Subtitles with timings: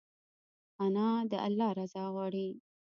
[0.83, 2.47] انا د الله رضا غواړي